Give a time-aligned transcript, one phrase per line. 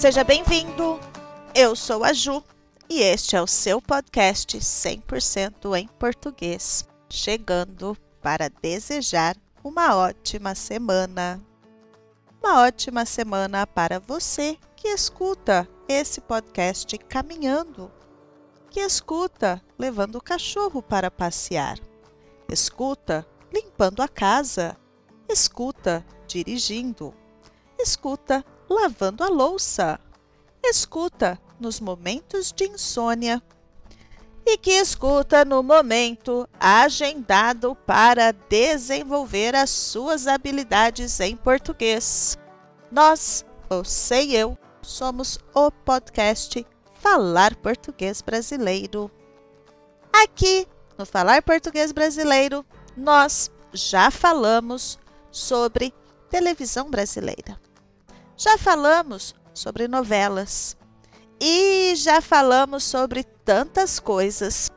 [0.00, 0.98] Seja bem-vindo!
[1.54, 2.42] Eu sou a Ju
[2.88, 11.38] e este é o seu podcast 100% em português, chegando para desejar uma ótima semana.
[12.42, 17.92] Uma ótima semana para você que escuta esse podcast caminhando,
[18.70, 21.78] que escuta levando o cachorro para passear,
[22.48, 24.78] escuta limpando a casa,
[25.28, 27.12] escuta dirigindo,
[27.78, 29.98] escuta lavando a louça,
[30.62, 33.42] escuta nos momentos de insônia
[34.46, 42.38] e que escuta no momento agendado para desenvolver as suas habilidades em português.
[42.90, 49.10] Nós, você e eu, somos o podcast Falar Português Brasileiro.
[50.12, 52.64] Aqui no Falar Português Brasileiro,
[52.96, 54.98] nós já falamos
[55.30, 55.92] sobre
[56.28, 57.69] televisão brasileira.
[58.40, 60.74] Já falamos sobre novelas
[61.38, 64.70] e já falamos sobre tantas coisas.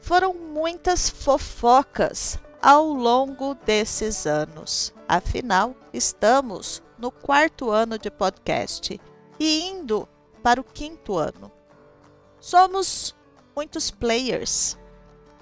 [0.00, 4.94] Foram muitas fofocas ao longo desses anos.
[5.06, 8.98] Afinal, estamos no quarto ano de podcast
[9.38, 10.08] e indo
[10.42, 11.52] para o quinto ano.
[12.40, 13.14] Somos
[13.54, 14.78] muitos players.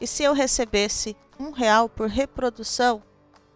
[0.01, 3.01] E se eu recebesse um real por reprodução,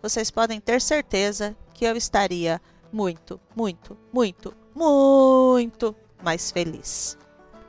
[0.01, 2.63] vocês podem ter certeza que eu estaria
[2.95, 7.19] muito, muito, muito, muito mais feliz.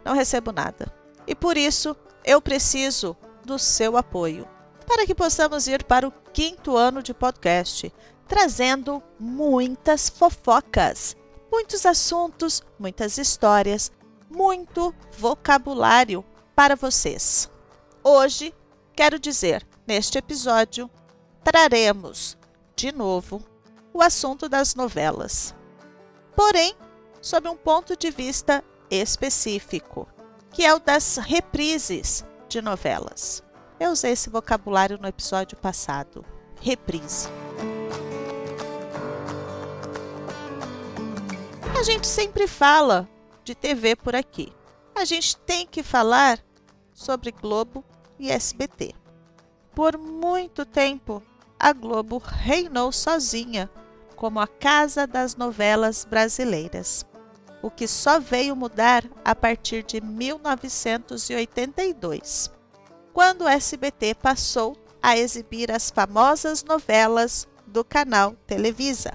[0.05, 0.93] Não recebo nada.
[1.25, 4.47] E por isso eu preciso do seu apoio
[4.85, 7.91] para que possamos ir para o quinto ano de podcast,
[8.27, 11.17] trazendo muitas fofocas,
[11.51, 13.91] muitos assuntos, muitas histórias,
[14.29, 16.23] muito vocabulário
[16.55, 17.49] para vocês.
[18.03, 18.53] Hoje,
[18.95, 20.87] quero dizer, neste episódio,
[21.43, 22.37] traremos
[22.75, 23.43] de novo
[23.95, 25.55] o assunto das novelas.
[26.35, 26.75] Porém,
[27.21, 30.06] sob um ponto de vista específico,
[30.51, 33.41] que é o das reprises de novelas.
[33.79, 36.25] Eu usei esse vocabulário no episódio passado.
[36.59, 37.29] Reprise.
[41.79, 43.07] A gente sempre fala
[43.45, 44.51] de TV por aqui.
[44.94, 46.44] A gente tem que falar
[46.94, 47.81] sobre Globo
[48.19, 48.94] e SBT.
[49.73, 51.23] Por muito tempo,
[51.57, 53.69] a Globo reinou sozinha
[54.15, 57.05] como a casa das novelas brasileiras,
[57.61, 62.51] o que só veio mudar a partir de 1982,
[63.13, 69.13] quando o SBT passou a exibir as famosas novelas do canal Televisa,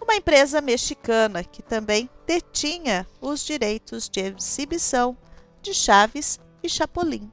[0.00, 5.16] uma empresa mexicana que também detinha os direitos de exibição
[5.60, 7.30] de Chaves e Chapolin.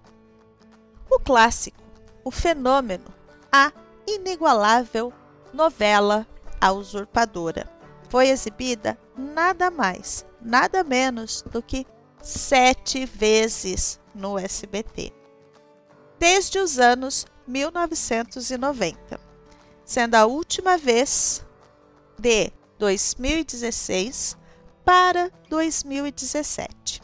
[1.10, 1.82] O clássico,
[2.24, 3.14] o fenômeno,
[3.52, 3.72] a
[4.08, 5.12] inigualável
[5.54, 6.28] novela
[6.60, 7.70] a Usurpadora.
[8.10, 11.86] Foi exibida nada mais, nada menos do que
[12.22, 15.14] sete vezes no SBT,
[16.18, 19.20] desde os anos 1990,
[19.86, 21.46] sendo a última vez
[22.18, 24.38] de 2016
[24.84, 27.02] para 2017.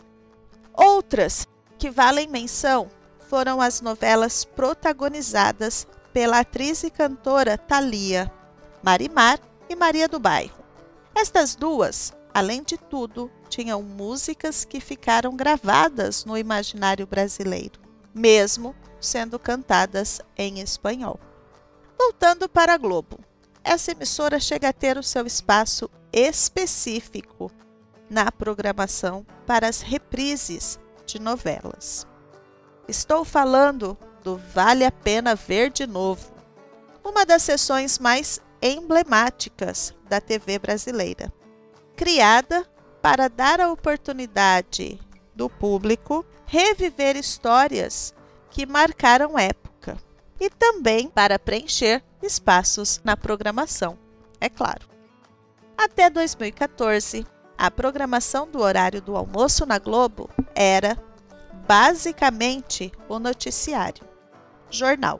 [0.73, 2.89] Outras que valem menção
[3.29, 8.31] foram as novelas protagonizadas pela atriz e cantora Thalia,
[8.85, 10.63] Marimar e Maria do Bairro.
[11.15, 17.79] Estas duas, além de tudo, tinham músicas que ficaram gravadas no imaginário brasileiro,
[18.13, 21.19] mesmo sendo cantadas em espanhol.
[21.97, 23.17] Voltando para a Globo,
[23.63, 27.51] essa emissora chega a ter o seu espaço específico
[28.07, 32.05] na programação para as reprises de novelas.
[32.87, 36.31] Estou falando do Vale a Pena Ver de Novo,
[37.03, 41.31] uma das sessões mais emblemáticas da TV brasileira,
[41.95, 42.65] criada
[43.01, 44.99] para dar a oportunidade
[45.35, 48.13] do público reviver histórias
[48.49, 49.97] que marcaram época
[50.39, 53.97] e também para preencher espaços na programação,
[54.39, 54.87] é claro.
[55.77, 57.25] Até 2014,
[57.57, 60.97] a programação do horário do almoço na Globo era
[61.67, 64.03] basicamente o noticiário,
[64.69, 65.19] jornal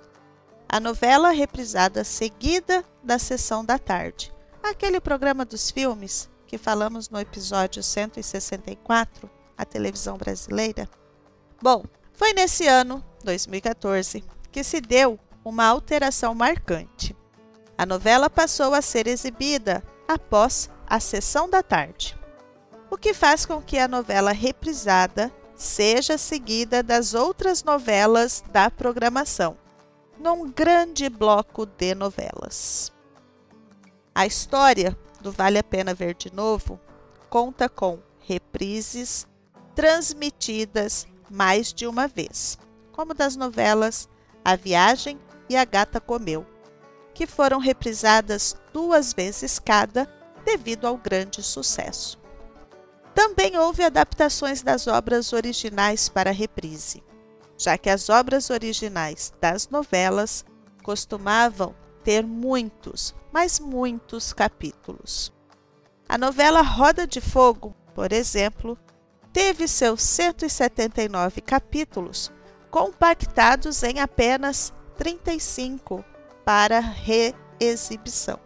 [0.67, 4.33] a novela reprisada seguida da sessão da tarde.
[4.63, 10.89] Aquele programa dos filmes que falamos no episódio 164, a televisão brasileira.
[11.61, 17.15] Bom, foi nesse ano, 2014, que se deu uma alteração marcante.
[17.77, 22.17] A novela passou a ser exibida após a sessão da tarde,
[22.89, 29.57] o que faz com que a novela reprisada seja seguida das outras novelas da programação,
[30.17, 32.94] num grande bloco de novelas.
[34.17, 36.79] A história do Vale a Pena Ver de Novo
[37.29, 39.27] conta com reprises
[39.75, 42.57] transmitidas mais de uma vez,
[42.93, 44.07] como das novelas
[44.43, 45.19] A Viagem
[45.49, 46.45] e A Gata Comeu,
[47.13, 50.09] que foram reprisadas duas vezes cada
[50.45, 52.17] devido ao grande sucesso.
[53.13, 57.03] Também houve adaptações das obras originais para reprise,
[57.57, 60.45] já que as obras originais das novelas
[60.83, 61.75] costumavam
[62.05, 65.33] ter muitos, mas muitos capítulos.
[66.07, 68.77] A novela Roda de Fogo, por exemplo,
[69.33, 72.31] teve seus 179 capítulos
[72.69, 76.05] compactados em apenas 35
[76.45, 78.39] para reexibição.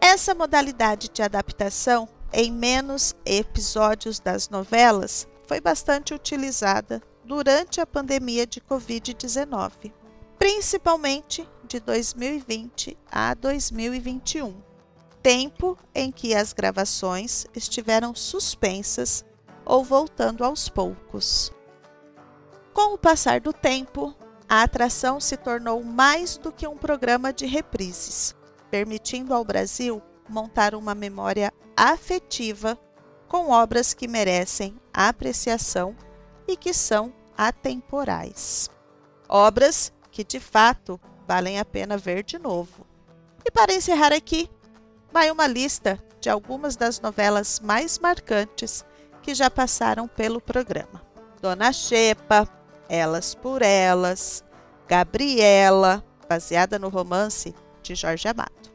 [0.00, 8.44] Essa modalidade de adaptação em menos episódios das novelas foi bastante utilizada durante a pandemia
[8.44, 9.92] de Covid-19,
[10.36, 14.62] principalmente de 2020 a 2021,
[15.22, 19.22] tempo em que as gravações estiveram suspensas
[19.62, 21.52] ou voltando aos poucos.
[22.72, 24.16] Com o passar do tempo,
[24.48, 28.34] a atração se tornou mais do que um programa de reprises,
[28.70, 32.78] permitindo ao Brasil montar uma memória afetiva
[33.28, 35.94] com obras que merecem apreciação
[36.48, 38.70] e que são atemporais.
[39.28, 42.86] Obras que de fato valem a pena ver de novo.
[43.44, 44.50] E para encerrar aqui,
[45.12, 48.84] vai uma lista de algumas das novelas mais marcantes
[49.22, 51.02] que já passaram pelo programa:
[51.40, 52.48] Dona Xepa,
[52.88, 54.44] Elas por Elas,
[54.88, 58.70] Gabriela, baseada no romance de Jorge Amado,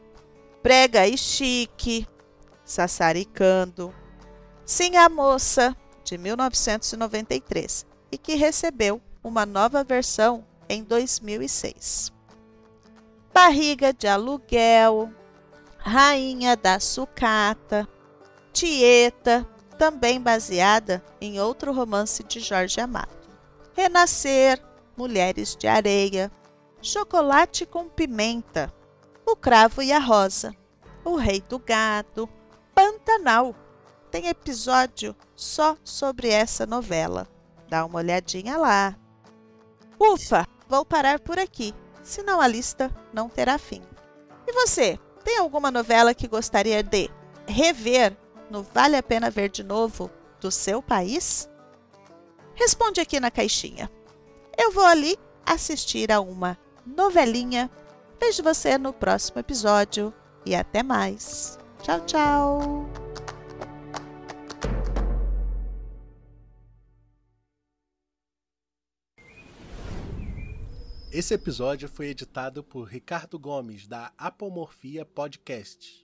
[0.62, 2.06] Prega e Chique,
[2.64, 3.94] Sassaricando,
[4.64, 12.12] Sim a Moça, de 1993, e que recebeu uma nova versão em 2006.
[13.32, 15.10] Barriga de Aluguel,
[15.78, 17.88] Rainha da Sucata,
[18.52, 19.48] Tieta,
[19.78, 23.10] também baseada em outro romance de Jorge Amado.
[23.74, 24.62] Renascer,
[24.96, 26.30] Mulheres de Areia,
[26.82, 28.72] Chocolate com Pimenta,
[29.24, 30.54] O Cravo e a Rosa,
[31.04, 32.28] O Rei do Gado,
[32.74, 33.56] Pantanal.
[34.10, 37.26] Tem episódio só sobre essa novela.
[37.68, 38.94] Dá uma olhadinha lá.
[39.98, 43.82] Ufa, vou parar por aqui, senão a lista não terá fim.
[44.46, 47.10] E você, tem alguma novela que gostaria de
[47.46, 48.16] rever
[48.50, 50.10] no Vale a Pena Ver de Novo
[50.40, 51.48] do seu país?
[52.54, 53.90] Responde aqui na caixinha.
[54.56, 57.70] Eu vou ali assistir a uma novelinha.
[58.20, 60.12] Vejo você no próximo episódio
[60.44, 61.58] e até mais.
[61.82, 63.11] Tchau, tchau!
[71.14, 76.01] Esse episódio foi editado por Ricardo Gomes, da Apomorfia Podcast.